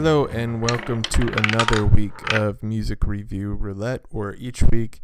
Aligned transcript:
Hello, 0.00 0.26
and 0.26 0.62
welcome 0.62 1.02
to 1.02 1.22
another 1.22 1.84
week 1.84 2.32
of 2.32 2.62
Music 2.62 3.04
Review 3.04 3.54
Roulette, 3.54 4.02
where 4.10 4.36
each 4.36 4.62
week 4.62 5.00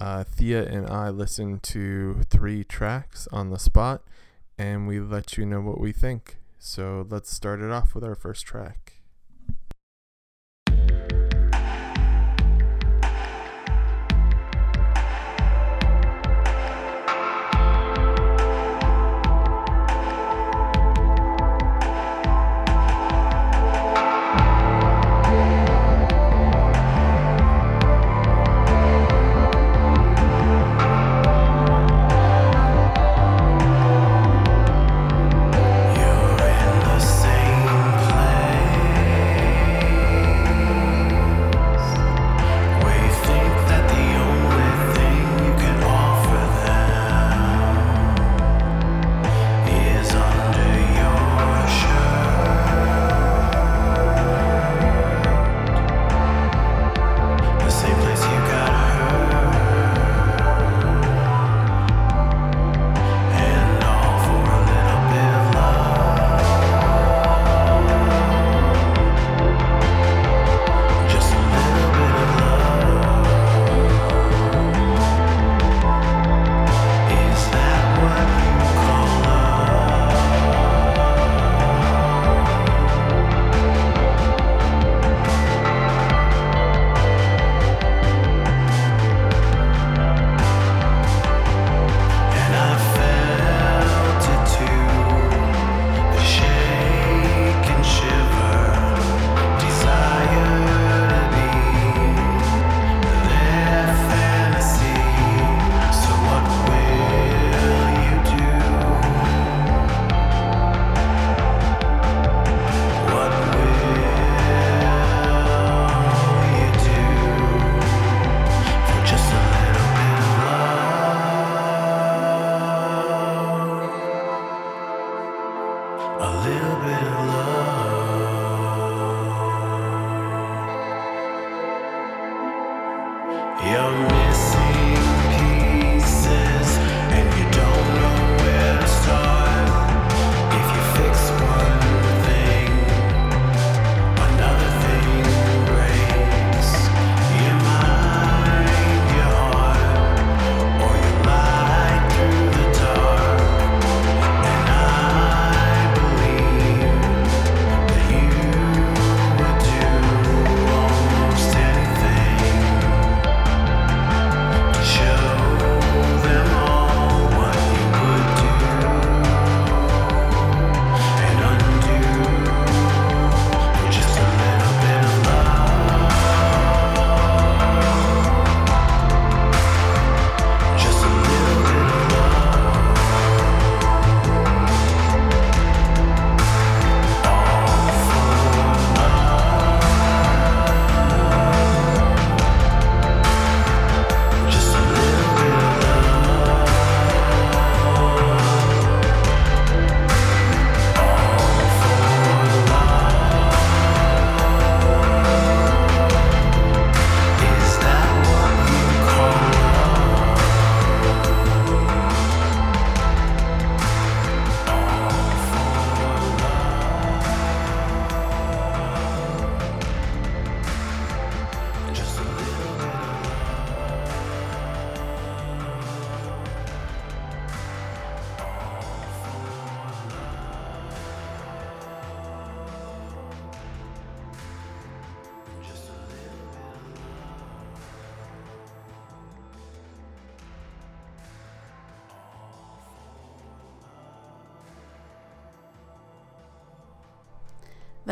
uh, 0.00 0.24
Thea 0.24 0.66
and 0.66 0.90
I 0.90 1.10
listen 1.10 1.60
to 1.60 2.20
three 2.28 2.64
tracks 2.64 3.28
on 3.30 3.50
the 3.50 3.60
spot 3.60 4.02
and 4.58 4.88
we 4.88 4.98
let 4.98 5.38
you 5.38 5.46
know 5.46 5.60
what 5.60 5.78
we 5.78 5.92
think. 5.92 6.38
So 6.58 7.06
let's 7.08 7.30
start 7.30 7.60
it 7.60 7.70
off 7.70 7.94
with 7.94 8.02
our 8.02 8.16
first 8.16 8.44
track. 8.44 8.94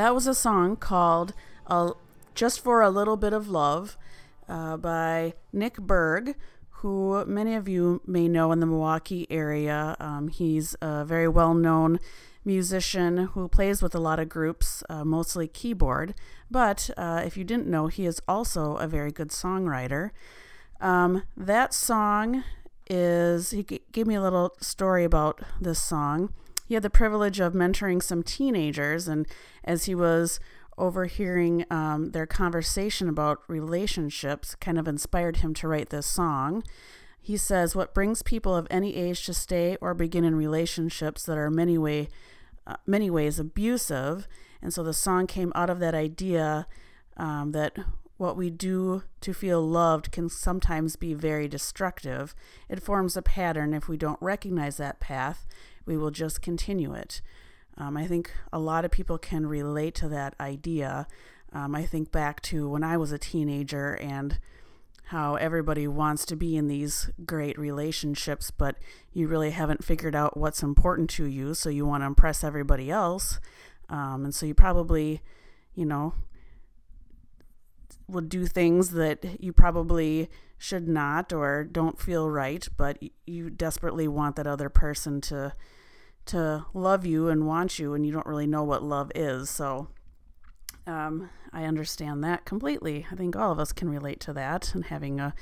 That 0.02 0.16
was 0.16 0.26
a 0.26 0.34
song 0.34 0.74
called 0.74 1.32
Just 2.34 2.58
for 2.58 2.82
a 2.82 2.90
Little 2.90 3.16
Bit 3.16 3.32
of 3.32 3.48
Love 3.48 3.96
uh, 4.48 4.76
by 4.76 5.34
Nick 5.52 5.76
Berg, 5.76 6.34
who 6.80 7.24
many 7.24 7.54
of 7.54 7.68
you 7.68 8.02
may 8.04 8.26
know 8.26 8.50
in 8.50 8.58
the 8.58 8.66
Milwaukee 8.66 9.28
area. 9.30 9.96
Um, 10.00 10.26
he's 10.26 10.74
a 10.82 11.04
very 11.04 11.28
well 11.28 11.54
known 11.54 12.00
musician 12.44 13.28
who 13.34 13.46
plays 13.46 13.80
with 13.80 13.94
a 13.94 14.00
lot 14.00 14.18
of 14.18 14.28
groups, 14.28 14.82
uh, 14.90 15.04
mostly 15.04 15.46
keyboard. 15.46 16.14
But 16.50 16.90
uh, 16.96 17.22
if 17.24 17.36
you 17.36 17.44
didn't 17.44 17.68
know, 17.68 17.86
he 17.86 18.04
is 18.04 18.20
also 18.26 18.74
a 18.78 18.88
very 18.88 19.12
good 19.12 19.28
songwriter. 19.28 20.10
Um, 20.80 21.22
that 21.36 21.72
song 21.72 22.42
is, 22.90 23.52
he 23.52 23.62
gave 23.62 24.08
me 24.08 24.16
a 24.16 24.20
little 24.20 24.56
story 24.60 25.04
about 25.04 25.42
this 25.60 25.80
song 25.80 26.34
he 26.72 26.74
had 26.74 26.82
the 26.82 26.88
privilege 26.88 27.38
of 27.38 27.52
mentoring 27.52 28.02
some 28.02 28.22
teenagers, 28.22 29.06
and 29.06 29.26
as 29.62 29.84
he 29.84 29.94
was 29.94 30.40
overhearing 30.78 31.66
um, 31.70 32.12
their 32.12 32.24
conversation 32.24 33.10
about 33.10 33.42
relationships, 33.46 34.54
kind 34.54 34.78
of 34.78 34.88
inspired 34.88 35.36
him 35.36 35.52
to 35.52 35.68
write 35.68 35.90
this 35.90 36.06
song. 36.06 36.62
He 37.20 37.36
says, 37.36 37.76
What 37.76 37.92
brings 37.92 38.22
people 38.22 38.56
of 38.56 38.66
any 38.70 38.96
age 38.96 39.26
to 39.26 39.34
stay 39.34 39.76
or 39.82 39.92
begin 39.92 40.24
in 40.24 40.34
relationships 40.34 41.26
that 41.26 41.36
are 41.36 41.50
many 41.50 41.76
way 41.76 42.08
uh, 42.66 42.76
many 42.86 43.10
ways 43.10 43.38
abusive. 43.38 44.26
And 44.62 44.72
so 44.72 44.82
the 44.82 44.94
song 44.94 45.26
came 45.26 45.52
out 45.54 45.68
of 45.68 45.78
that 45.80 45.94
idea 45.94 46.66
um, 47.18 47.52
that 47.52 47.76
what 48.22 48.36
we 48.36 48.48
do 48.48 49.02
to 49.20 49.34
feel 49.34 49.60
loved 49.60 50.12
can 50.12 50.28
sometimes 50.28 50.94
be 50.94 51.12
very 51.12 51.48
destructive. 51.48 52.36
It 52.68 52.80
forms 52.80 53.16
a 53.16 53.22
pattern. 53.22 53.74
If 53.74 53.88
we 53.88 53.96
don't 53.96 54.22
recognize 54.22 54.76
that 54.76 55.00
path, 55.00 55.44
we 55.84 55.96
will 55.96 56.12
just 56.12 56.40
continue 56.40 56.94
it. 56.94 57.20
Um, 57.76 57.96
I 57.96 58.06
think 58.06 58.30
a 58.52 58.60
lot 58.60 58.84
of 58.84 58.92
people 58.92 59.18
can 59.18 59.46
relate 59.46 59.96
to 59.96 60.08
that 60.10 60.34
idea. 60.38 61.08
Um, 61.52 61.74
I 61.74 61.84
think 61.84 62.12
back 62.12 62.40
to 62.42 62.68
when 62.68 62.84
I 62.84 62.96
was 62.96 63.10
a 63.10 63.18
teenager 63.18 63.94
and 63.94 64.38
how 65.06 65.34
everybody 65.34 65.88
wants 65.88 66.24
to 66.26 66.36
be 66.36 66.56
in 66.56 66.68
these 66.68 67.10
great 67.26 67.58
relationships, 67.58 68.52
but 68.52 68.76
you 69.12 69.26
really 69.26 69.50
haven't 69.50 69.84
figured 69.84 70.14
out 70.14 70.36
what's 70.36 70.62
important 70.62 71.10
to 71.10 71.24
you, 71.24 71.54
so 71.54 71.68
you 71.68 71.84
want 71.84 72.02
to 72.02 72.06
impress 72.06 72.44
everybody 72.44 72.88
else. 72.88 73.40
Um, 73.88 74.24
and 74.24 74.34
so 74.34 74.46
you 74.46 74.54
probably, 74.54 75.22
you 75.74 75.84
know, 75.84 76.14
would 78.08 78.28
do 78.28 78.46
things 78.46 78.90
that 78.90 79.40
you 79.40 79.52
probably 79.52 80.28
should 80.58 80.86
not 80.86 81.32
or 81.32 81.64
don't 81.64 82.00
feel 82.00 82.30
right, 82.30 82.68
but 82.76 82.98
you 83.26 83.50
desperately 83.50 84.06
want 84.06 84.36
that 84.36 84.46
other 84.46 84.68
person 84.68 85.20
to 85.20 85.54
to 86.24 86.64
love 86.72 87.04
you 87.04 87.28
and 87.28 87.48
want 87.48 87.80
you, 87.80 87.94
and 87.94 88.06
you 88.06 88.12
don't 88.12 88.26
really 88.26 88.46
know 88.46 88.62
what 88.62 88.82
love 88.82 89.10
is. 89.12 89.50
So 89.50 89.88
um, 90.86 91.30
I 91.52 91.64
understand 91.64 92.22
that 92.22 92.44
completely. 92.44 93.06
I 93.10 93.16
think 93.16 93.34
all 93.34 93.50
of 93.50 93.58
us 93.58 93.72
can 93.72 93.90
relate 93.90 94.20
to 94.20 94.32
that 94.34 94.72
and 94.72 94.84
having 94.84 95.18
a 95.18 95.34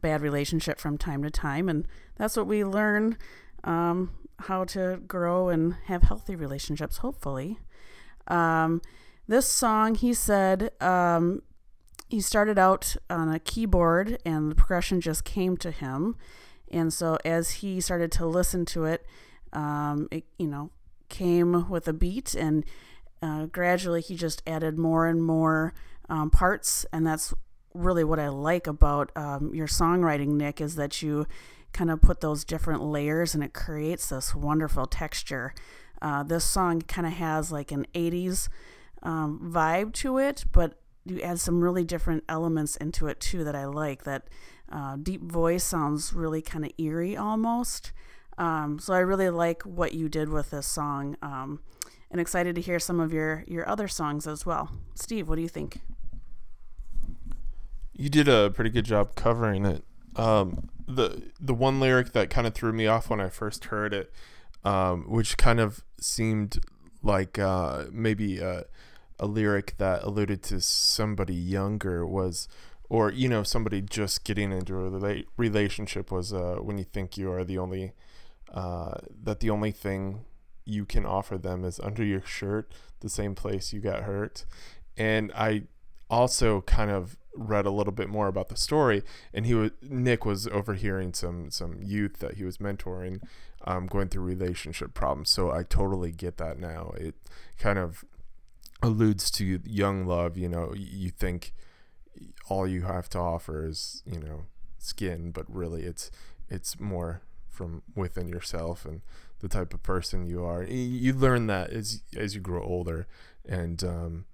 bad 0.00 0.22
relationship 0.22 0.78
from 0.78 0.96
time 0.96 1.24
to 1.24 1.30
time, 1.30 1.68
and 1.68 1.86
that's 2.16 2.36
what 2.36 2.46
we 2.46 2.64
learn 2.64 3.18
um, 3.64 4.12
how 4.40 4.64
to 4.64 5.00
grow 5.08 5.48
and 5.48 5.74
have 5.86 6.04
healthy 6.04 6.36
relationships. 6.36 6.98
Hopefully, 6.98 7.58
um, 8.28 8.80
this 9.26 9.46
song 9.46 9.96
he 9.96 10.14
said 10.14 10.70
um, 10.80 11.42
he 12.08 12.20
started 12.20 12.58
out 12.58 12.96
on 13.10 13.32
a 13.32 13.38
keyboard 13.38 14.18
and 14.24 14.50
the 14.50 14.54
progression 14.54 15.00
just 15.00 15.24
came 15.24 15.56
to 15.58 15.70
him. 15.70 16.16
And 16.70 16.92
so 16.92 17.18
as 17.24 17.50
he 17.50 17.80
started 17.80 18.12
to 18.12 18.26
listen 18.26 18.64
to 18.66 18.84
it, 18.84 19.06
um, 19.52 20.08
it 20.10 20.24
you 20.38 20.46
know 20.46 20.70
came 21.08 21.68
with 21.68 21.88
a 21.88 21.92
beat, 21.92 22.34
and 22.34 22.64
uh, 23.22 23.46
gradually 23.46 24.00
he 24.00 24.14
just 24.14 24.42
added 24.46 24.78
more 24.78 25.06
and 25.06 25.22
more 25.22 25.72
um, 26.08 26.30
parts, 26.30 26.86
and 26.92 27.06
that's 27.06 27.32
really 27.74 28.04
what 28.04 28.18
I 28.18 28.28
like 28.28 28.66
about 28.66 29.10
um, 29.16 29.54
your 29.54 29.66
songwriting, 29.66 30.28
Nick, 30.28 30.60
is 30.60 30.76
that 30.76 31.02
you 31.02 31.26
kind 31.72 31.90
of 31.90 32.00
put 32.00 32.20
those 32.20 32.44
different 32.44 32.82
layers, 32.82 33.34
and 33.34 33.42
it 33.42 33.54
creates 33.54 34.08
this 34.08 34.34
wonderful 34.34 34.86
texture. 34.86 35.54
Uh, 36.00 36.22
this 36.22 36.44
song 36.44 36.82
kind 36.82 37.06
of 37.06 37.14
has 37.14 37.50
like 37.50 37.72
an 37.72 37.86
80s 37.94 38.48
um, 39.02 39.50
vibe 39.52 39.92
to 39.94 40.18
it, 40.18 40.44
but 40.52 40.78
you 41.10 41.20
add 41.20 41.40
some 41.40 41.60
really 41.62 41.84
different 41.84 42.24
elements 42.28 42.76
into 42.76 43.06
it 43.06 43.20
too 43.20 43.44
that 43.44 43.54
I 43.54 43.66
like. 43.66 44.04
That 44.04 44.28
uh, 44.70 44.96
deep 44.96 45.22
voice 45.22 45.64
sounds 45.64 46.12
really 46.12 46.42
kind 46.42 46.64
of 46.64 46.72
eerie 46.78 47.16
almost. 47.16 47.92
Um, 48.36 48.78
so 48.78 48.94
I 48.94 48.98
really 48.98 49.30
like 49.30 49.62
what 49.62 49.94
you 49.94 50.08
did 50.08 50.28
with 50.28 50.50
this 50.50 50.66
song, 50.66 51.16
um, 51.22 51.60
and 52.10 52.20
excited 52.20 52.54
to 52.54 52.60
hear 52.60 52.78
some 52.78 53.00
of 53.00 53.12
your 53.12 53.44
your 53.48 53.68
other 53.68 53.88
songs 53.88 54.26
as 54.26 54.46
well. 54.46 54.70
Steve, 54.94 55.28
what 55.28 55.36
do 55.36 55.42
you 55.42 55.48
think? 55.48 55.80
You 57.92 58.08
did 58.08 58.28
a 58.28 58.50
pretty 58.50 58.70
good 58.70 58.84
job 58.84 59.16
covering 59.16 59.66
it. 59.66 59.84
Um, 60.14 60.68
the 60.86 61.30
the 61.40 61.54
one 61.54 61.80
lyric 61.80 62.12
that 62.12 62.30
kind 62.30 62.46
of 62.46 62.54
threw 62.54 62.72
me 62.72 62.86
off 62.86 63.10
when 63.10 63.20
I 63.20 63.28
first 63.28 63.66
heard 63.66 63.92
it, 63.92 64.12
um, 64.64 65.10
which 65.10 65.36
kind 65.36 65.58
of 65.58 65.82
seemed 66.00 66.58
like 67.02 67.38
uh, 67.38 67.84
maybe 67.90 68.38
a, 68.38 68.64
a 69.18 69.26
lyric 69.26 69.74
that 69.78 70.02
alluded 70.02 70.42
to 70.44 70.60
somebody 70.60 71.34
younger 71.34 72.06
was 72.06 72.48
or 72.88 73.10
you 73.10 73.28
know 73.28 73.42
somebody 73.42 73.82
just 73.82 74.24
getting 74.24 74.52
into 74.52 74.78
a 74.86 75.24
relationship 75.36 76.10
was 76.10 76.32
uh, 76.32 76.56
when 76.60 76.78
you 76.78 76.84
think 76.84 77.16
you 77.16 77.30
are 77.30 77.44
the 77.44 77.58
only 77.58 77.92
uh, 78.52 78.94
that 79.22 79.40
the 79.40 79.50
only 79.50 79.72
thing 79.72 80.24
you 80.64 80.84
can 80.84 81.04
offer 81.04 81.36
them 81.36 81.64
is 81.64 81.80
under 81.80 82.04
your 82.04 82.22
shirt 82.22 82.72
the 83.00 83.08
same 83.08 83.34
place 83.34 83.72
you 83.72 83.80
got 83.80 84.02
hurt. 84.04 84.44
And 84.96 85.32
i 85.34 85.62
also 86.10 86.62
kind 86.62 86.90
of 86.90 87.18
read 87.34 87.66
a 87.66 87.70
little 87.70 87.92
bit 87.92 88.08
more 88.08 88.26
about 88.28 88.48
the 88.48 88.56
story 88.56 89.02
and 89.34 89.44
he 89.44 89.54
was 89.54 89.70
nick 89.82 90.24
was 90.24 90.46
overhearing 90.48 91.12
some 91.12 91.50
some 91.50 91.82
youth 91.82 92.18
that 92.18 92.34
he 92.34 92.44
was 92.44 92.56
mentoring 92.56 93.20
um, 93.64 93.86
going 93.86 94.08
through 94.08 94.22
relationship 94.22 94.94
problems. 94.94 95.30
So 95.30 95.50
i 95.50 95.62
totally 95.62 96.12
get 96.12 96.38
that 96.38 96.58
now. 96.58 96.92
It 96.96 97.14
kind 97.58 97.78
of 97.78 98.04
alludes 98.82 99.30
to 99.30 99.60
young 99.64 100.06
love 100.06 100.36
you 100.36 100.48
know 100.48 100.72
you 100.76 101.10
think 101.10 101.52
all 102.48 102.66
you 102.66 102.82
have 102.82 103.08
to 103.08 103.18
offer 103.18 103.66
is 103.66 104.02
you 104.06 104.20
know 104.20 104.44
skin 104.78 105.30
but 105.30 105.44
really 105.48 105.82
it's 105.82 106.10
it's 106.48 106.78
more 106.78 107.22
from 107.50 107.82
within 107.96 108.28
yourself 108.28 108.84
and 108.84 109.02
the 109.40 109.48
type 109.48 109.74
of 109.74 109.82
person 109.82 110.26
you 110.26 110.44
are. 110.44 110.62
You 110.64 111.12
learn 111.12 111.46
that 111.48 111.70
as 111.70 112.02
as 112.16 112.34
you 112.34 112.40
grow 112.40 112.62
older 112.62 113.06
and 113.46 113.82
um, 113.84 114.24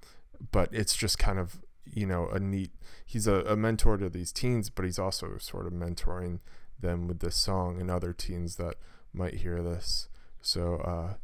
but 0.52 0.68
it's 0.72 0.94
just 0.94 1.18
kind 1.18 1.38
of 1.38 1.62
you 1.86 2.06
know 2.06 2.28
a 2.28 2.38
neat 2.38 2.70
he's 3.04 3.26
a, 3.26 3.36
a 3.44 3.56
mentor 3.56 3.96
to 3.96 4.08
these 4.08 4.32
teens 4.32 4.70
but 4.70 4.84
he's 4.84 4.98
also 4.98 5.36
sort 5.38 5.66
of 5.66 5.72
mentoring 5.72 6.40
them 6.80 7.06
with 7.06 7.20
this 7.20 7.36
song 7.36 7.80
and 7.80 7.90
other 7.90 8.12
teens 8.12 8.56
that 8.56 8.74
might 9.12 9.34
hear 9.34 9.62
this. 9.62 10.08
So 10.40 10.76
uh, 10.76 11.14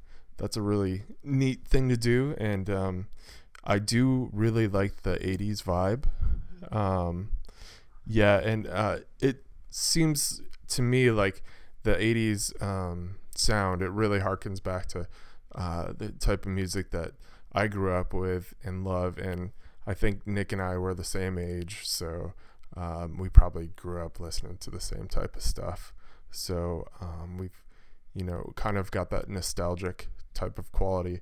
that's 0.40 0.56
a 0.56 0.62
really 0.62 1.02
neat 1.22 1.64
thing 1.66 1.88
to 1.88 1.96
do 1.96 2.34
and 2.38 2.68
um, 2.70 3.06
i 3.64 3.78
do 3.78 4.28
really 4.32 4.66
like 4.66 5.02
the 5.02 5.16
80s 5.16 5.62
vibe. 5.62 6.04
Um, 6.74 7.30
yeah 8.06 8.38
and 8.38 8.66
uh, 8.66 8.98
it 9.20 9.44
seems 9.70 10.42
to 10.68 10.82
me 10.82 11.10
like 11.10 11.42
the 11.82 11.94
80s 11.94 12.60
um, 12.62 13.16
sound 13.34 13.82
it 13.82 13.90
really 13.90 14.18
harkens 14.18 14.62
back 14.62 14.86
to 14.86 15.06
uh, 15.54 15.92
the 15.96 16.10
type 16.12 16.46
of 16.46 16.52
music 16.52 16.90
that 16.90 17.12
i 17.52 17.66
grew 17.66 17.92
up 17.92 18.12
with 18.12 18.54
and 18.62 18.84
love 18.84 19.18
and 19.18 19.50
i 19.86 19.94
think 19.94 20.26
nick 20.26 20.52
and 20.52 20.62
i 20.62 20.76
were 20.76 20.94
the 20.94 21.04
same 21.04 21.38
age 21.38 21.80
so 21.84 22.32
um, 22.76 23.18
we 23.18 23.28
probably 23.28 23.68
grew 23.76 24.04
up 24.04 24.20
listening 24.20 24.56
to 24.58 24.70
the 24.70 24.80
same 24.80 25.08
type 25.08 25.36
of 25.36 25.42
stuff. 25.42 25.92
So 26.30 26.86
um, 27.00 27.36
we've 27.38 27.64
you 28.14 28.24
know 28.24 28.52
kind 28.56 28.76
of 28.76 28.90
got 28.90 29.10
that 29.10 29.28
nostalgic 29.28 30.08
type 30.34 30.58
of 30.58 30.70
quality 30.72 31.20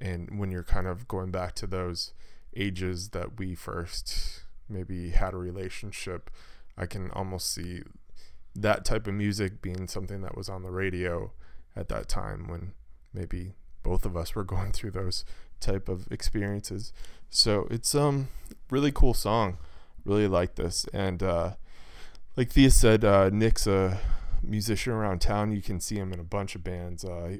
and 0.00 0.38
when 0.38 0.50
you're 0.50 0.64
kind 0.64 0.86
of 0.86 1.08
going 1.08 1.30
back 1.30 1.54
to 1.54 1.66
those 1.66 2.12
ages 2.56 3.10
that 3.10 3.38
we 3.38 3.54
first 3.54 4.44
maybe 4.68 5.10
had 5.10 5.34
a 5.34 5.38
relationship 5.38 6.30
i 6.76 6.86
can 6.86 7.10
almost 7.12 7.52
see 7.52 7.82
that 8.54 8.84
type 8.84 9.06
of 9.06 9.14
music 9.14 9.62
being 9.62 9.86
something 9.86 10.20
that 10.22 10.36
was 10.36 10.48
on 10.48 10.62
the 10.62 10.70
radio 10.70 11.32
at 11.76 11.88
that 11.88 12.08
time 12.08 12.48
when 12.48 12.72
maybe 13.14 13.52
both 13.82 14.04
of 14.04 14.16
us 14.16 14.34
were 14.34 14.44
going 14.54 14.72
through 14.72 14.90
those 14.90 15.24
type 15.60 15.88
of 15.88 16.06
experiences. 16.10 16.92
So 17.30 17.66
it's 17.70 17.94
um 17.94 18.28
really 18.70 18.92
cool 18.92 19.14
song. 19.14 19.58
Really 20.04 20.28
like 20.28 20.54
this 20.54 20.86
and 20.92 21.22
uh 21.22 21.54
like 22.36 22.50
Thea 22.50 22.70
said, 22.70 23.04
uh, 23.04 23.30
Nick's 23.30 23.66
a 23.66 23.98
musician 24.44 24.92
around 24.92 25.20
town. 25.20 25.50
You 25.50 25.60
can 25.60 25.80
see 25.80 25.96
him 25.96 26.12
in 26.12 26.20
a 26.20 26.24
bunch 26.24 26.54
of 26.54 26.62
bands. 26.62 27.04
Uh, 27.04 27.38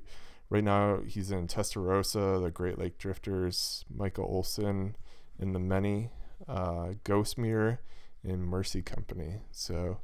right 0.51 0.65
now, 0.65 1.01
he's 1.07 1.31
in 1.31 1.47
Testarossa, 1.47 2.43
the 2.43 2.51
Great 2.51 2.79
Lake 2.79 2.99
Drifters, 2.99 3.85
Michael 3.95 4.25
Olson 4.25 4.97
in 5.39 5.53
the 5.53 5.59
Many, 5.59 6.11
uh, 6.49 6.95
Ghost 7.05 7.39
Mirror, 7.39 7.81
in 8.25 8.43
Mercy 8.43 8.83
Company. 8.83 9.41
So 9.51 9.99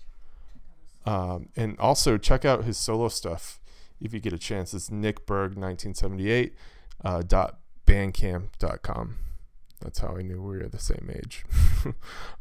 um, 1.07 1.49
and 1.57 1.79
also 1.79 2.17
check 2.17 2.45
out 2.45 2.65
his 2.65 2.79
solo 2.79 3.09
stuff 3.09 3.61
if 4.01 4.13
you 4.13 4.21
get 4.21 4.33
a 4.33 4.39
chance. 4.39 4.73
It's 4.75 4.91
Nick 4.91 5.27
Berg 5.27 5.57
1978 5.57 6.55
uh, 7.05 7.23
dot 7.23 7.59
bandcamp.com. 7.87 9.17
That's 9.81 9.99
how 9.99 10.17
I 10.17 10.23
knew 10.23 10.41
we 10.41 10.59
were 10.59 10.69
the 10.69 10.79
same 10.79 11.11
age. 11.15 11.45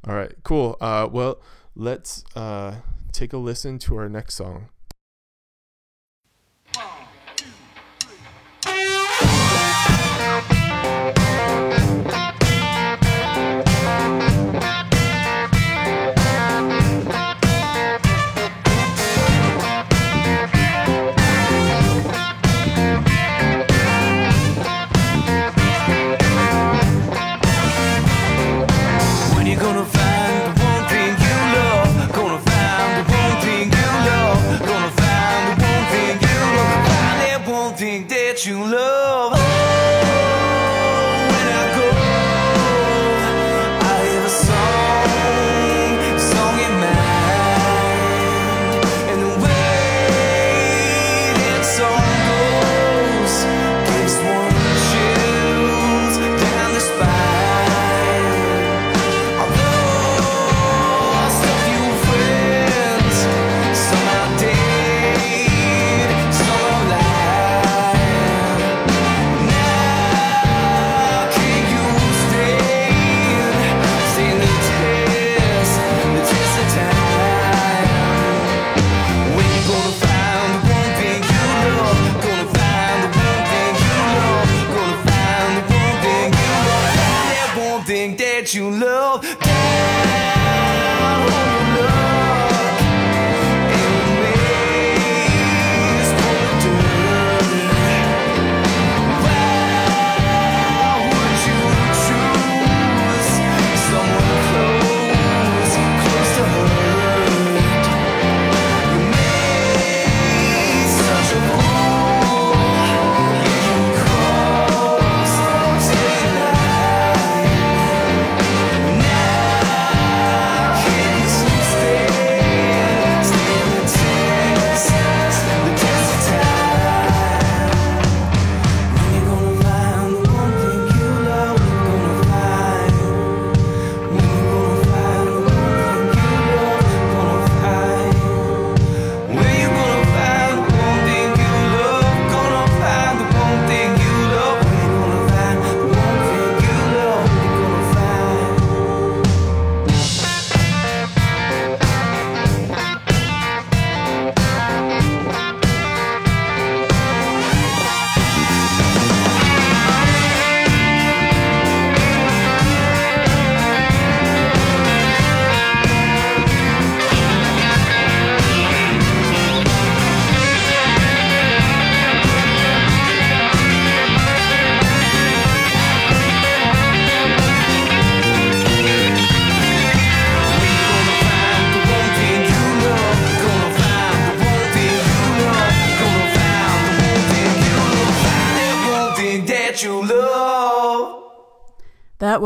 All 0.08 0.16
right, 0.16 0.34
cool. 0.44 0.78
Uh, 0.80 1.10
well, 1.12 1.42
let's 1.76 2.24
uh, 2.36 2.76
take 3.12 3.34
a 3.34 3.38
listen 3.38 3.80
to 3.80 3.98
our 3.98 4.08
next 4.08 4.36
song. 4.36 4.70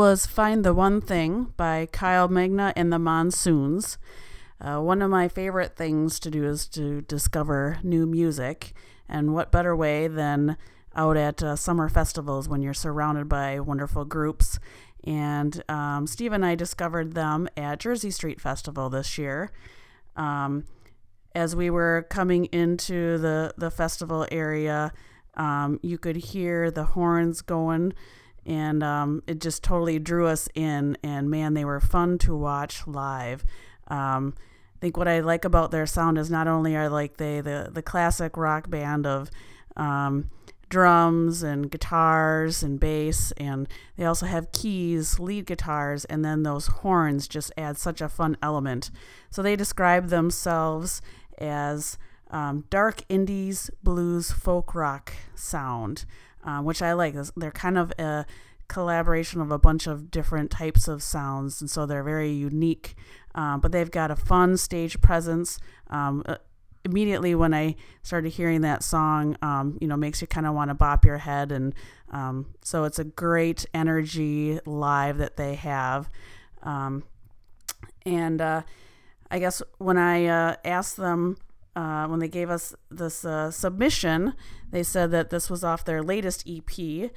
Was 0.08 0.24
Find 0.24 0.64
the 0.64 0.72
One 0.72 1.02
Thing 1.02 1.52
by 1.58 1.84
Kyle 1.92 2.28
Magna 2.28 2.72
and 2.74 2.90
the 2.90 2.98
Monsoons. 2.98 3.98
Uh, 4.58 4.80
one 4.80 5.02
of 5.02 5.10
my 5.10 5.28
favorite 5.28 5.76
things 5.76 6.18
to 6.20 6.30
do 6.30 6.46
is 6.46 6.66
to 6.68 7.02
discover 7.02 7.78
new 7.82 8.06
music, 8.06 8.72
and 9.06 9.34
what 9.34 9.52
better 9.52 9.76
way 9.76 10.08
than 10.08 10.56
out 10.96 11.18
at 11.18 11.42
uh, 11.42 11.56
summer 11.56 11.90
festivals 11.90 12.48
when 12.48 12.62
you're 12.62 12.72
surrounded 12.72 13.28
by 13.28 13.60
wonderful 13.60 14.06
groups. 14.06 14.58
And 15.04 15.62
um, 15.68 16.06
Steve 16.06 16.32
and 16.32 16.42
I 16.42 16.54
discovered 16.54 17.12
them 17.12 17.46
at 17.54 17.78
Jersey 17.78 18.10
Street 18.10 18.40
Festival 18.40 18.88
this 18.88 19.18
year. 19.18 19.52
Um, 20.16 20.64
as 21.34 21.54
we 21.54 21.68
were 21.68 22.06
coming 22.08 22.46
into 22.46 23.18
the, 23.18 23.52
the 23.58 23.70
festival 23.70 24.26
area, 24.32 24.90
um, 25.36 25.78
you 25.82 25.98
could 25.98 26.16
hear 26.16 26.70
the 26.70 26.84
horns 26.84 27.42
going 27.42 27.92
and 28.48 28.82
um, 28.82 29.22
it 29.26 29.40
just 29.40 29.62
totally 29.62 29.98
drew 29.98 30.26
us 30.26 30.48
in. 30.54 30.96
And 31.04 31.30
man, 31.30 31.54
they 31.54 31.64
were 31.64 31.80
fun 31.80 32.16
to 32.18 32.34
watch 32.34 32.86
live. 32.86 33.44
Um, 33.88 34.34
I 34.76 34.78
think 34.80 34.96
what 34.96 35.06
I 35.06 35.20
like 35.20 35.44
about 35.44 35.70
their 35.70 35.86
sound 35.86 36.18
is 36.18 36.30
not 36.30 36.48
only 36.48 36.74
are 36.74 36.88
like 36.88 37.18
they 37.18 37.40
the 37.40 37.68
the 37.70 37.82
classic 37.82 38.36
rock 38.36 38.70
band 38.70 39.06
of 39.06 39.30
um, 39.76 40.30
drums 40.70 41.42
and 41.42 41.70
guitars 41.70 42.62
and 42.62 42.80
bass, 42.80 43.32
and 43.32 43.68
they 43.96 44.04
also 44.04 44.26
have 44.26 44.52
keys, 44.52 45.18
lead 45.18 45.46
guitars, 45.46 46.04
and 46.06 46.24
then 46.24 46.42
those 46.42 46.68
horns 46.68 47.28
just 47.28 47.52
add 47.58 47.76
such 47.76 48.00
a 48.00 48.08
fun 48.08 48.36
element. 48.42 48.90
So 49.30 49.42
they 49.42 49.56
describe 49.56 50.08
themselves 50.08 51.02
as 51.36 51.98
um, 52.30 52.64
dark 52.70 53.02
indies, 53.08 53.70
blues, 53.82 54.30
folk 54.30 54.74
rock 54.74 55.12
sound 55.34 56.04
um, 56.44 56.64
which 56.64 56.82
I 56.82 56.92
like. 56.92 57.14
They're 57.36 57.50
kind 57.50 57.78
of 57.78 57.92
a 57.98 58.26
collaboration 58.68 59.40
of 59.40 59.50
a 59.50 59.58
bunch 59.58 59.86
of 59.86 60.10
different 60.10 60.50
types 60.50 60.88
of 60.88 61.02
sounds, 61.02 61.60
and 61.60 61.70
so 61.70 61.86
they're 61.86 62.02
very 62.02 62.30
unique. 62.30 62.94
Um, 63.34 63.60
but 63.60 63.72
they've 63.72 63.90
got 63.90 64.10
a 64.10 64.16
fun 64.16 64.56
stage 64.56 65.00
presence. 65.00 65.58
Um, 65.88 66.22
uh, 66.26 66.36
immediately 66.84 67.34
when 67.34 67.52
I 67.52 67.76
started 68.02 68.30
hearing 68.30 68.62
that 68.62 68.82
song, 68.82 69.36
um, 69.42 69.78
you 69.80 69.86
know, 69.86 69.96
makes 69.96 70.20
you 70.20 70.26
kind 70.26 70.46
of 70.46 70.54
want 70.54 70.70
to 70.70 70.74
bop 70.74 71.04
your 71.04 71.18
head, 71.18 71.52
and 71.52 71.74
um, 72.10 72.46
so 72.62 72.84
it's 72.84 72.98
a 72.98 73.04
great 73.04 73.66
energy 73.74 74.60
live 74.64 75.18
that 75.18 75.36
they 75.36 75.54
have. 75.54 76.08
Um, 76.62 77.04
and 78.04 78.40
uh, 78.40 78.62
I 79.30 79.38
guess 79.38 79.62
when 79.78 79.98
I 79.98 80.26
uh, 80.26 80.56
asked 80.64 80.96
them 80.96 81.36
uh, 81.78 82.08
when 82.08 82.18
they 82.18 82.28
gave 82.28 82.50
us 82.50 82.74
this 82.90 83.24
uh, 83.24 83.52
submission, 83.52 84.34
they 84.68 84.82
said 84.82 85.12
that 85.12 85.30
this 85.30 85.48
was 85.48 85.62
off 85.62 85.84
their 85.84 86.02
latest 86.02 86.44
EP. 86.48 87.12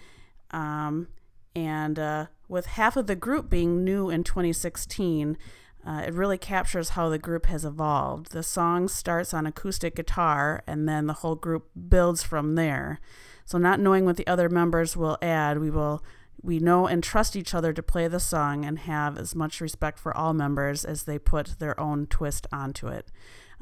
Um, 0.51 1.07
and 1.55 1.97
uh, 1.97 2.27
with 2.47 2.67
half 2.67 2.95
of 2.95 3.07
the 3.07 3.15
group 3.15 3.49
being 3.49 3.83
new 3.83 4.11
in 4.11 4.23
2016, 4.23 5.35
uh, 5.83 6.03
it 6.05 6.13
really 6.13 6.37
captures 6.37 6.89
how 6.89 7.09
the 7.09 7.17
group 7.17 7.47
has 7.47 7.65
evolved. 7.65 8.33
The 8.33 8.43
song 8.43 8.87
starts 8.87 9.33
on 9.33 9.47
acoustic 9.47 9.95
guitar, 9.95 10.61
and 10.67 10.87
then 10.87 11.07
the 11.07 11.13
whole 11.13 11.33
group 11.33 11.71
builds 11.89 12.21
from 12.21 12.53
there. 12.53 12.99
So, 13.45 13.57
not 13.57 13.79
knowing 13.79 14.05
what 14.05 14.17
the 14.17 14.27
other 14.27 14.47
members 14.47 14.95
will 14.95 15.17
add, 15.23 15.57
we 15.57 15.71
will 15.71 16.03
we 16.43 16.59
know 16.59 16.85
and 16.85 17.03
trust 17.03 17.35
each 17.35 17.55
other 17.55 17.73
to 17.73 17.81
play 17.81 18.07
the 18.07 18.19
song 18.19 18.63
and 18.63 18.79
have 18.79 19.17
as 19.17 19.33
much 19.33 19.59
respect 19.59 19.97
for 19.99 20.15
all 20.15 20.33
members 20.33 20.85
as 20.85 21.03
they 21.03 21.17
put 21.17 21.59
their 21.59 21.79
own 21.79 22.05
twist 22.05 22.45
onto 22.51 22.87
it 22.87 23.11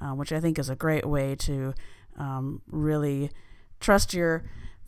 uh, 0.01 0.11
which 0.11 0.31
I 0.31 0.39
think 0.39 0.57
is 0.59 0.69
a 0.69 0.75
great 0.75 1.05
way 1.05 1.35
to 1.35 1.73
um, 2.17 2.61
really 2.67 3.31
trust 3.79 4.13
your 4.13 4.43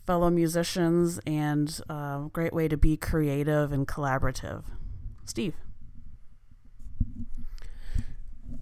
fellow 0.06 0.30
musicians 0.30 1.20
and 1.26 1.80
a 1.88 1.92
uh, 1.92 2.18
great 2.28 2.52
way 2.52 2.68
to 2.68 2.76
be 2.76 2.96
creative 2.96 3.72
and 3.72 3.86
collaborative. 3.86 4.64
Steve. 5.24 5.54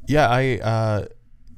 Yeah, 0.06 0.28
I 0.28 0.58
uh, 0.58 1.06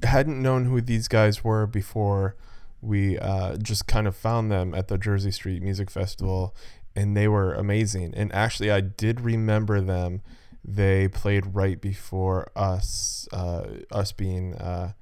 hadn't 0.03 0.41
known 0.41 0.67
who 0.67 0.81
these 0.81 1.09
guys 1.09 1.43
were 1.43 1.67
before 1.67 2.37
we 2.81 3.19
uh, 3.19 3.57
just 3.57 3.87
kind 3.87 4.07
of 4.07 4.17
found 4.17 4.51
them 4.51 4.75
at 4.75 4.89
the 4.89 4.99
Jersey 4.99 5.31
Street 5.31 5.63
Music 5.63 5.91
Festival, 5.91 6.55
and 6.95 7.17
they 7.17 7.29
were 7.29 7.55
amazing. 7.55 8.13
And 8.15 8.33
actually, 8.35 8.71
I 8.71 8.81
did 8.81 9.21
remember 9.21 9.81
them 9.81 10.21
they 10.65 11.09
played 11.09 11.55
right 11.55 11.81
before 11.81 12.51
us, 12.55 13.29
uh, 13.33 13.65
us 13.91 14.13
being 14.13 14.55
uh, 14.55 14.93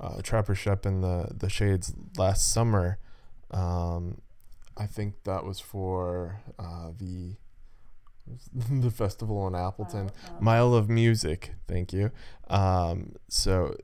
uh, 0.00 0.20
Trapper 0.22 0.54
Schoepp 0.54 0.86
in 0.86 1.00
the 1.00 1.28
the 1.34 1.48
Shades 1.48 1.94
last 2.16 2.52
summer. 2.52 2.98
Um, 3.50 4.20
I 4.76 4.86
think 4.86 5.24
that 5.24 5.44
was 5.44 5.60
for 5.60 6.40
uh, 6.58 6.90
the 6.96 7.36
the 8.70 8.90
festival 8.90 9.46
in 9.46 9.54
Appleton, 9.54 10.10
Mile, 10.40 10.40
Mile 10.40 10.74
of 10.74 10.88
Music. 10.88 11.52
Thank 11.66 11.92
you. 11.92 12.10
Um, 12.48 13.14
so 13.28 13.76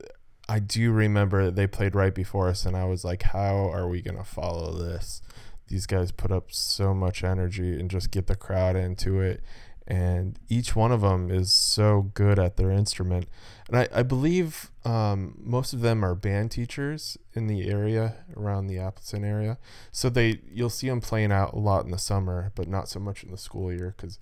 I 0.49 0.59
do 0.59 0.91
remember 0.91 1.49
they 1.49 1.67
played 1.67 1.95
right 1.95 2.13
before 2.13 2.49
us, 2.49 2.65
and 2.65 2.75
I 2.75 2.85
was 2.85 3.05
like, 3.05 3.23
"How 3.23 3.71
are 3.71 3.87
we 3.87 4.01
gonna 4.01 4.25
follow 4.25 4.73
this?" 4.73 5.21
These 5.67 5.87
guys 5.87 6.11
put 6.11 6.31
up 6.31 6.51
so 6.51 6.93
much 6.93 7.23
energy 7.23 7.79
and 7.79 7.89
just 7.89 8.11
get 8.11 8.27
the 8.27 8.35
crowd 8.35 8.75
into 8.75 9.19
it 9.19 9.41
and 9.87 10.39
each 10.49 10.75
one 10.75 10.91
of 10.91 11.01
them 11.01 11.29
is 11.29 11.51
so 11.51 12.11
good 12.13 12.39
at 12.39 12.57
their 12.57 12.71
instrument. 12.71 13.27
And 13.67 13.77
I, 13.77 13.87
I 13.93 14.03
believe 14.03 14.71
um, 14.83 15.35
most 15.37 15.73
of 15.73 15.81
them 15.81 16.03
are 16.03 16.15
band 16.15 16.51
teachers 16.51 17.17
in 17.33 17.47
the 17.47 17.69
area 17.69 18.15
around 18.35 18.67
the 18.67 18.79
Appleton 18.79 19.23
area. 19.23 19.57
So 19.91 20.09
they 20.09 20.41
you'll 20.51 20.69
see 20.69 20.89
them 20.89 21.01
playing 21.01 21.31
out 21.31 21.53
a 21.53 21.59
lot 21.59 21.85
in 21.85 21.91
the 21.91 21.99
summer, 21.99 22.51
but 22.55 22.67
not 22.67 22.89
so 22.89 22.99
much 22.99 23.23
in 23.23 23.31
the 23.31 23.37
school 23.37 23.71
year 23.71 23.93
because 23.95 24.19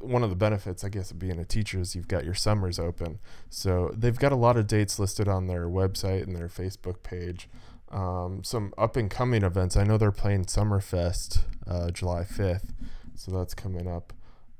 one 0.00 0.22
of 0.22 0.30
the 0.30 0.36
benefits, 0.36 0.82
I 0.82 0.88
guess, 0.88 1.10
of 1.10 1.18
being 1.18 1.38
a 1.38 1.44
teacher 1.44 1.78
is 1.80 1.94
you've 1.94 2.08
got 2.08 2.24
your 2.24 2.34
summers 2.34 2.78
open. 2.78 3.18
So 3.50 3.92
they've 3.94 4.18
got 4.18 4.32
a 4.32 4.36
lot 4.36 4.56
of 4.56 4.66
dates 4.66 4.98
listed 4.98 5.28
on 5.28 5.46
their 5.46 5.66
website 5.66 6.22
and 6.22 6.34
their 6.34 6.48
Facebook 6.48 7.02
page. 7.02 7.48
Um, 7.90 8.42
some 8.42 8.72
up 8.78 8.96
and 8.96 9.10
coming 9.10 9.42
events. 9.42 9.76
I 9.76 9.84
know 9.84 9.98
they're 9.98 10.10
playing 10.10 10.46
Summerfest 10.46 11.40
uh, 11.66 11.90
July 11.90 12.22
5th, 12.22 12.70
so 13.14 13.30
that's 13.30 13.54
coming 13.54 13.86
up. 13.86 14.14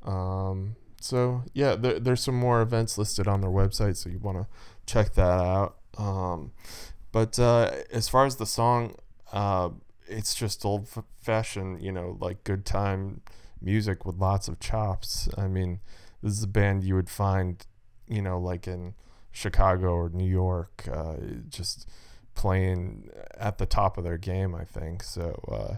Um, 0.05 0.77
so 1.01 1.43
yeah, 1.53 1.75
there, 1.75 2.01
there's 2.01 2.23
some 2.23 2.35
more 2.39 2.63
events 2.63 2.97
listed 2.97 3.29
on 3.29 3.41
their 3.41 3.51
website, 3.51 3.97
so 3.97 4.09
you 4.09 4.19
want 4.19 4.39
to 4.39 4.47
check 4.87 5.15
that 5.15 5.23
out. 5.23 5.77
Um, 5.99 6.53
but 7.13 7.39
uh, 7.39 7.71
as 7.93 8.09
far 8.09 8.27
as 8.27 8.37
the 8.37 8.47
song, 8.47 8.97
uh, 9.33 9.71
it's 10.07 10.35
just 10.35 10.65
old 10.65 10.89
fashioned, 11.21 11.83
you 11.83 11.93
know, 11.93 12.17
like 12.21 12.43
good 12.45 12.65
time 12.65 13.21
music 13.61 14.05
with 14.05 14.17
lots 14.17 14.49
of 14.49 14.61
chops. 14.61 15.29
I 15.37 15.47
mean, 15.47 15.81
this 16.23 16.33
is 16.33 16.43
a 16.43 16.49
band 16.49 16.85
you 16.85 16.95
would 16.95 17.11
find, 17.11 17.65
you 18.09 18.23
know, 18.23 18.39
like 18.39 18.67
in 18.67 18.95
Chicago 19.31 19.89
or 19.89 20.09
New 20.09 20.29
York, 20.29 20.89
uh, 20.91 21.17
just 21.49 21.89
playing 22.35 23.11
at 23.39 23.59
the 23.59 23.67
top 23.67 23.97
of 23.99 24.05
their 24.05 24.19
game, 24.19 24.55
I 24.55 24.65
think. 24.65 25.03
So 25.03 25.41
uh, 25.53 25.77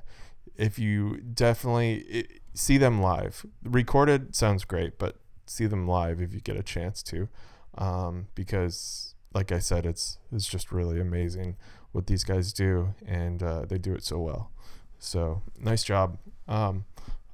if 0.56 0.78
you 0.78 1.20
definitely. 1.20 1.96
It, 1.96 2.40
see 2.56 2.78
them 2.78 3.00
live. 3.00 3.46
Recorded 3.62 4.34
sounds 4.34 4.64
great, 4.64 4.98
but 4.98 5.16
see 5.46 5.66
them 5.66 5.86
live 5.86 6.20
if 6.20 6.34
you 6.34 6.40
get 6.40 6.56
a 6.56 6.62
chance 6.62 7.02
to, 7.04 7.28
um, 7.76 8.26
because 8.34 9.14
like 9.34 9.52
I 9.52 9.58
said, 9.58 9.86
it's 9.86 10.18
it's 10.32 10.48
just 10.48 10.72
really 10.72 10.98
amazing 10.98 11.56
what 11.92 12.06
these 12.06 12.24
guys 12.24 12.52
do, 12.52 12.94
and 13.06 13.42
uh, 13.42 13.66
they 13.66 13.78
do 13.78 13.94
it 13.94 14.02
so 14.02 14.18
well. 14.18 14.50
So 14.98 15.42
nice 15.60 15.84
job. 15.84 16.18
Um, 16.48 16.86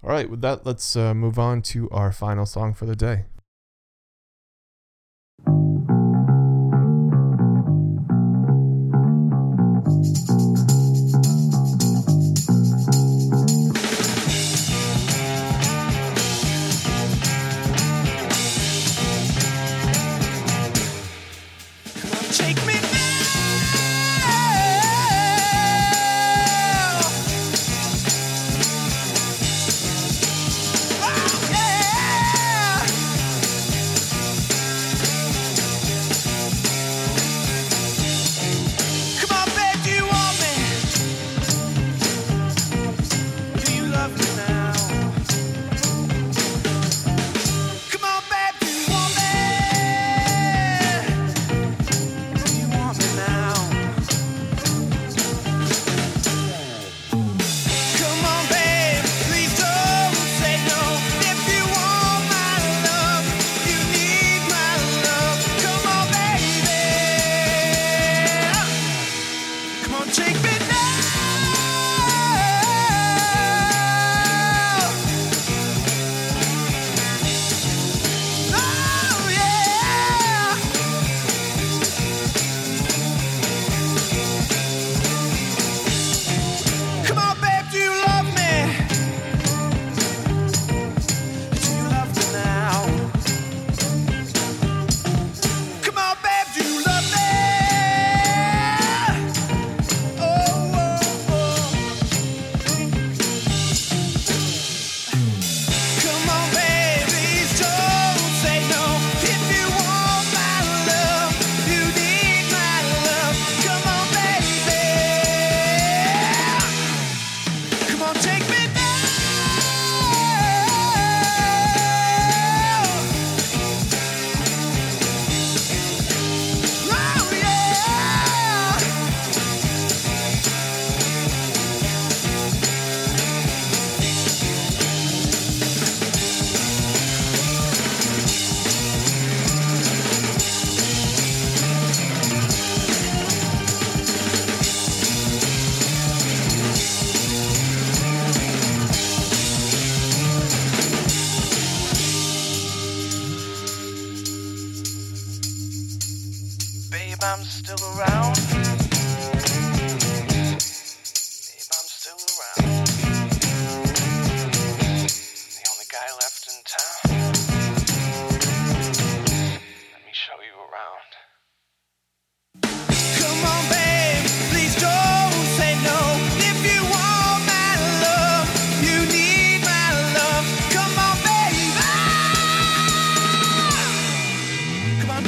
all 0.03 0.11
right, 0.11 0.29
with 0.29 0.41
that, 0.43 0.67
let's 0.67 0.97
uh, 0.97 1.15
move 1.15 1.39
on 1.39 1.63
to 1.63 1.89
our 1.91 2.11
final 2.13 2.45
song 2.45 2.75
for 2.75 2.87
the 2.87 2.97
day. 2.97 3.27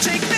Ah! 0.07 0.34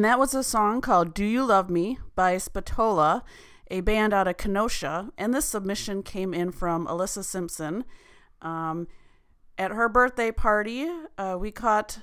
And 0.00 0.04
that 0.06 0.18
was 0.18 0.32
a 0.32 0.42
song 0.42 0.80
called 0.80 1.12
Do 1.12 1.26
You 1.26 1.44
Love 1.44 1.68
Me 1.68 1.98
by 2.14 2.38
Spatola, 2.38 3.22
a 3.70 3.82
band 3.82 4.14
out 4.14 4.26
of 4.26 4.38
Kenosha. 4.38 5.10
And 5.18 5.34
this 5.34 5.44
submission 5.44 6.02
came 6.02 6.32
in 6.32 6.52
from 6.52 6.86
Alyssa 6.86 7.22
Simpson. 7.22 7.84
Um, 8.40 8.88
at 9.58 9.72
her 9.72 9.90
birthday 9.90 10.32
party, 10.32 10.88
uh, 11.18 11.36
we 11.38 11.50
caught 11.50 11.98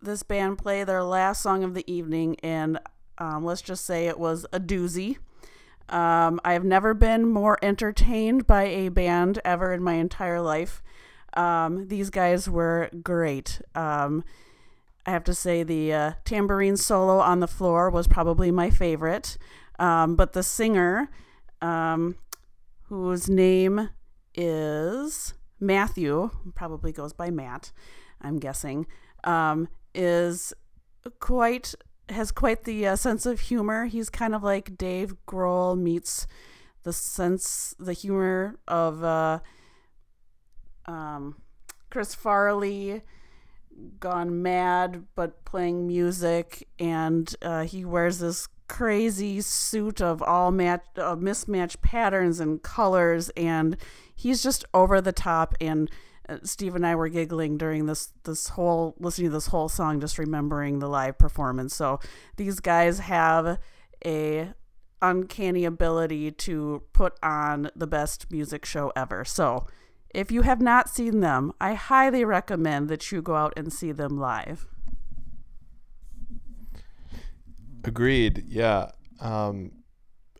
this 0.00 0.22
band 0.22 0.56
play 0.56 0.82
their 0.82 1.04
last 1.04 1.42
song 1.42 1.62
of 1.62 1.74
the 1.74 1.84
evening, 1.92 2.36
and 2.42 2.78
um, 3.18 3.44
let's 3.44 3.60
just 3.60 3.84
say 3.84 4.06
it 4.06 4.18
was 4.18 4.46
a 4.50 4.58
doozy. 4.58 5.18
Um, 5.90 6.40
I 6.46 6.54
have 6.54 6.64
never 6.64 6.94
been 6.94 7.28
more 7.28 7.58
entertained 7.60 8.46
by 8.46 8.62
a 8.62 8.88
band 8.88 9.40
ever 9.44 9.74
in 9.74 9.82
my 9.82 9.96
entire 9.96 10.40
life. 10.40 10.82
Um, 11.34 11.88
these 11.88 12.08
guys 12.08 12.48
were 12.48 12.88
great. 13.02 13.60
Um, 13.74 14.24
I 15.04 15.10
have 15.10 15.24
to 15.24 15.34
say 15.34 15.62
the 15.62 15.92
uh, 15.92 16.12
tambourine 16.24 16.76
solo 16.76 17.18
on 17.18 17.40
the 17.40 17.48
floor 17.48 17.90
was 17.90 18.06
probably 18.06 18.50
my 18.50 18.70
favorite. 18.70 19.36
Um, 19.78 20.14
but 20.14 20.32
the 20.32 20.42
singer, 20.42 21.10
um, 21.60 22.16
whose 22.84 23.28
name 23.28 23.88
is 24.34 25.34
Matthew, 25.58 26.30
probably 26.54 26.92
goes 26.92 27.12
by 27.12 27.30
Matt, 27.30 27.72
I'm 28.20 28.38
guessing, 28.38 28.86
um, 29.24 29.68
is 29.94 30.52
quite 31.18 31.74
has 32.08 32.30
quite 32.30 32.64
the 32.64 32.86
uh, 32.86 32.96
sense 32.96 33.26
of 33.26 33.40
humor. 33.40 33.86
He's 33.86 34.10
kind 34.10 34.34
of 34.34 34.42
like 34.42 34.76
Dave 34.76 35.14
Grohl 35.26 35.78
meets 35.78 36.26
the 36.82 36.92
sense, 36.92 37.74
the 37.78 37.92
humor 37.92 38.58
of 38.68 39.02
uh, 39.02 39.38
um, 40.86 41.40
Chris 41.90 42.14
Farley 42.14 43.02
gone 44.00 44.42
mad 44.42 45.04
but 45.14 45.44
playing 45.44 45.86
music 45.86 46.68
and 46.78 47.34
uh, 47.42 47.62
he 47.62 47.84
wears 47.84 48.18
this 48.18 48.48
crazy 48.68 49.40
suit 49.40 50.00
of 50.00 50.22
all 50.22 50.50
match 50.50 50.82
uh, 50.96 51.14
mismatched 51.16 51.82
patterns 51.82 52.40
and 52.40 52.62
colors 52.62 53.28
and 53.36 53.76
he's 54.14 54.42
just 54.42 54.64
over 54.72 55.00
the 55.00 55.12
top 55.12 55.54
and 55.60 55.90
uh, 56.28 56.38
Steve 56.42 56.74
and 56.74 56.86
I 56.86 56.94
were 56.94 57.08
giggling 57.08 57.58
during 57.58 57.86
this 57.86 58.12
this 58.24 58.48
whole 58.48 58.94
listening 58.98 59.28
to 59.28 59.34
this 59.34 59.48
whole 59.48 59.68
song 59.68 60.00
just 60.00 60.18
remembering 60.18 60.78
the 60.78 60.88
live 60.88 61.18
performance. 61.18 61.74
So 61.74 62.00
these 62.36 62.60
guys 62.60 63.00
have 63.00 63.58
a 64.04 64.52
uncanny 65.00 65.64
ability 65.64 66.30
to 66.30 66.82
put 66.92 67.14
on 67.22 67.70
the 67.74 67.88
best 67.88 68.30
music 68.30 68.64
show 68.64 68.92
ever. 68.94 69.24
So 69.24 69.66
if 70.14 70.30
you 70.30 70.42
have 70.42 70.60
not 70.60 70.88
seen 70.88 71.20
them, 71.20 71.52
I 71.60 71.74
highly 71.74 72.24
recommend 72.24 72.88
that 72.88 73.10
you 73.10 73.22
go 73.22 73.34
out 73.36 73.52
and 73.56 73.72
see 73.72 73.92
them 73.92 74.18
live. 74.18 74.66
Agreed. 77.84 78.44
Yeah. 78.46 78.90
Um, 79.20 79.72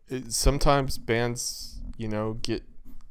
it, 0.07 0.31
sometimes 0.31 0.97
bands, 0.97 1.81
you 1.97 2.07
know, 2.07 2.33
get 2.33 2.63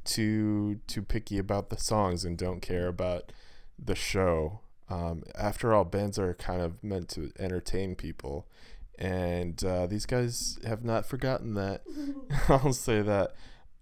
too 0.03 0.79
too 0.87 1.01
picky 1.01 1.37
about 1.37 1.69
the 1.69 1.77
songs 1.77 2.25
and 2.25 2.37
don't 2.37 2.61
care 2.61 2.87
about 2.87 3.31
the 3.77 3.95
show. 3.95 4.61
Um, 4.89 5.23
after 5.35 5.73
all, 5.73 5.85
bands 5.85 6.19
are 6.19 6.33
kind 6.33 6.61
of 6.61 6.83
meant 6.83 7.09
to 7.09 7.31
entertain 7.39 7.95
people, 7.95 8.47
and 8.99 9.63
uh, 9.63 9.87
these 9.87 10.05
guys 10.05 10.59
have 10.65 10.83
not 10.83 11.05
forgotten 11.05 11.53
that. 11.55 11.83
I'll 12.49 12.73
say 12.73 13.01
that. 13.01 13.33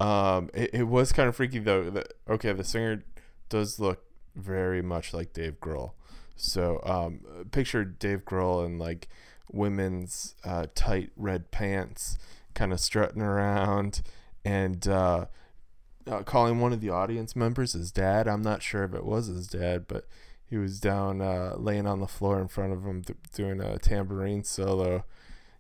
Um, 0.01 0.49
it, 0.55 0.71
it 0.73 0.83
was 0.83 1.11
kind 1.11 1.29
of 1.29 1.35
freaky 1.35 1.59
though. 1.59 2.03
Okay, 2.27 2.51
the 2.53 2.63
singer 2.63 3.03
does 3.49 3.79
look 3.79 4.03
very 4.35 4.81
much 4.81 5.13
like 5.13 5.33
Dave 5.33 5.59
Grohl. 5.59 5.91
So 6.35 6.81
um, 6.83 7.19
picture 7.51 7.83
Dave 7.85 8.25
Grohl 8.25 8.65
in 8.65 8.79
like 8.79 9.09
women's 9.51 10.33
uh, 10.43 10.65
tight 10.73 11.11
red 11.15 11.51
pants, 11.51 12.17
kind 12.55 12.73
of 12.73 12.79
strutting 12.79 13.21
around, 13.21 14.01
and 14.43 14.87
uh, 14.87 15.25
uh, 16.07 16.23
calling 16.23 16.59
one 16.59 16.73
of 16.73 16.81
the 16.81 16.89
audience 16.89 17.35
members 17.35 17.73
his 17.73 17.91
dad. 17.91 18.27
I'm 18.27 18.41
not 18.41 18.63
sure 18.63 18.83
if 18.83 18.95
it 18.95 19.05
was 19.05 19.27
his 19.27 19.47
dad, 19.47 19.85
but 19.87 20.07
he 20.43 20.57
was 20.57 20.79
down 20.79 21.21
uh, 21.21 21.53
laying 21.57 21.85
on 21.85 21.99
the 21.99 22.07
floor 22.07 22.41
in 22.41 22.47
front 22.47 22.73
of 22.73 22.83
him 22.83 23.03
th- 23.03 23.19
doing 23.35 23.61
a 23.61 23.77
tambourine 23.77 24.43
solo, 24.43 25.05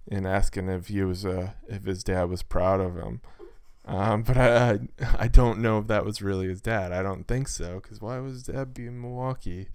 and 0.09 0.25
asking 0.25 0.67
if 0.67 0.87
he 0.87 1.03
was 1.03 1.27
uh, 1.27 1.51
if 1.67 1.83
his 1.83 2.03
dad 2.03 2.23
was 2.23 2.41
proud 2.41 2.79
of 2.81 2.95
him. 2.95 3.21
Um, 3.85 4.23
but 4.23 4.37
I, 4.37 4.71
I 4.71 4.79
I 5.19 5.27
don't 5.27 5.59
know 5.59 5.79
if 5.79 5.87
that 5.87 6.05
was 6.05 6.21
really 6.21 6.47
his 6.47 6.61
dad. 6.61 6.91
I 6.91 7.01
don't 7.01 7.27
think 7.27 7.47
so, 7.47 7.75
because 7.75 7.99
why 8.01 8.19
was 8.19 8.43
dad 8.43 8.73
be 8.73 8.87
in 8.87 9.01
Milwaukee? 9.01 9.67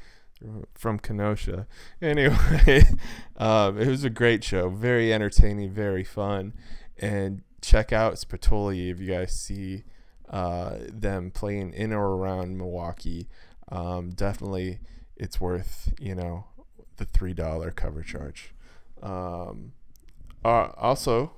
from 0.75 0.99
Kenosha. 0.99 1.66
Anyway, 2.01 2.83
um, 3.37 3.79
it 3.79 3.88
was 3.88 4.05
a 4.05 4.11
great 4.11 4.45
show, 4.45 4.69
very 4.69 5.12
entertaining, 5.12 5.71
very 5.71 6.05
fun, 6.05 6.53
and 6.99 7.42
check 7.62 7.92
out 7.92 8.14
Spatoli 8.14 8.90
if 8.90 9.01
you 9.01 9.09
guys 9.09 9.33
see 9.33 9.85
uh, 10.29 10.77
them 10.88 11.31
playing 11.31 11.73
in 11.73 11.92
or 11.92 12.16
around 12.16 12.59
Milwaukee. 12.59 13.29
Um, 13.69 14.11
definitely, 14.11 14.81
it's 15.16 15.40
worth 15.40 15.92
you 15.99 16.14
know 16.14 16.47
the 16.97 17.05
three 17.05 17.35
dollar 17.35 17.71
cover 17.71 18.03
charge. 18.03 18.53
Um, 19.03 19.73
uh, 20.45 20.71
also, 20.77 21.33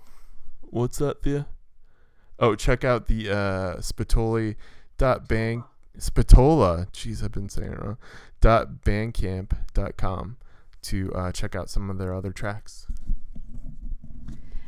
what's 0.60 0.98
that, 0.98 1.22
Thea? 1.22 1.46
Oh, 2.38 2.54
check 2.54 2.84
out 2.84 3.06
the 3.06 3.30
uh, 3.30 3.76
Spatoli 3.78 4.56
dot 4.96 5.28
bank 5.28 5.64
Spatola. 5.98 6.86
Jeez, 6.92 7.22
I've 7.22 7.32
been 7.32 7.48
saying 7.48 7.72
it 7.72 7.82
wrong. 7.82 7.98
Dot 8.40 8.84
bandcamp.com 8.84 10.36
to 10.82 11.12
uh, 11.12 11.32
check 11.32 11.56
out 11.56 11.68
some 11.68 11.90
of 11.90 11.98
their 11.98 12.14
other 12.14 12.30
tracks. 12.30 12.86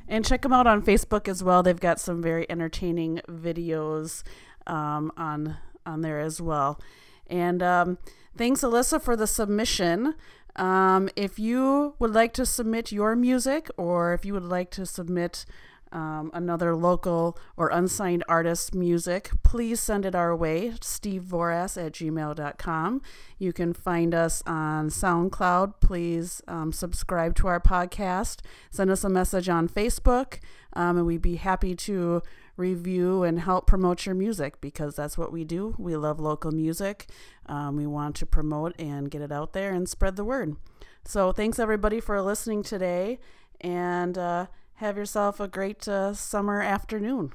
And 0.08 0.24
check 0.24 0.42
them 0.42 0.52
out 0.52 0.66
on 0.66 0.82
Facebook 0.82 1.28
as 1.28 1.44
well. 1.44 1.62
They've 1.62 1.78
got 1.78 2.00
some 2.00 2.20
very 2.20 2.50
entertaining 2.50 3.20
videos 3.28 4.24
um, 4.66 5.12
on 5.16 5.56
on 5.86 6.00
there 6.02 6.18
as 6.18 6.40
well. 6.40 6.80
And 7.28 7.62
um, 7.62 7.98
thanks, 8.36 8.62
Alyssa, 8.62 9.00
for 9.00 9.16
the 9.16 9.26
submission. 9.26 10.14
Um, 10.56 11.08
if 11.14 11.38
you 11.38 11.94
would 12.00 12.12
like 12.12 12.32
to 12.34 12.44
submit 12.44 12.90
your 12.90 13.14
music, 13.14 13.70
or 13.76 14.12
if 14.12 14.24
you 14.24 14.32
would 14.34 14.44
like 14.44 14.70
to 14.72 14.84
submit 14.84 15.46
um, 15.92 16.30
another 16.32 16.74
local 16.74 17.38
or 17.56 17.68
unsigned 17.68 18.24
artist's 18.28 18.72
music, 18.72 19.30
please 19.42 19.80
send 19.80 20.04
it 20.04 20.14
our 20.14 20.34
way, 20.34 20.70
stevevoras 20.80 21.76
at 21.84 21.92
gmail.com. 21.92 23.02
You 23.38 23.52
can 23.52 23.72
find 23.72 24.14
us 24.14 24.42
on 24.46 24.88
SoundCloud. 24.88 25.74
Please 25.80 26.42
um, 26.46 26.72
subscribe 26.72 27.34
to 27.36 27.48
our 27.48 27.60
podcast. 27.60 28.40
Send 28.70 28.90
us 28.90 29.04
a 29.04 29.08
message 29.08 29.48
on 29.48 29.68
Facebook, 29.68 30.38
um, 30.74 30.96
and 30.96 31.06
we'd 31.06 31.22
be 31.22 31.36
happy 31.36 31.74
to 31.74 32.22
review 32.56 33.22
and 33.22 33.40
help 33.40 33.66
promote 33.66 34.06
your 34.06 34.14
music 34.14 34.60
because 34.60 34.94
that's 34.94 35.18
what 35.18 35.32
we 35.32 35.44
do. 35.44 35.74
We 35.78 35.96
love 35.96 36.20
local 36.20 36.52
music. 36.52 37.06
Um, 37.46 37.76
we 37.76 37.86
want 37.86 38.14
to 38.16 38.26
promote 38.26 38.78
and 38.78 39.10
get 39.10 39.22
it 39.22 39.32
out 39.32 39.54
there 39.54 39.72
and 39.72 39.88
spread 39.88 40.16
the 40.16 40.24
word. 40.24 40.56
So, 41.04 41.32
thanks 41.32 41.58
everybody 41.58 41.98
for 41.98 42.20
listening 42.20 42.62
today, 42.62 43.18
and 43.60 44.18
uh, 44.18 44.46
have 44.80 44.96
yourself 44.96 45.38
a 45.40 45.46
great 45.46 45.86
uh, 45.86 46.14
summer 46.14 46.62
afternoon. 46.62 47.32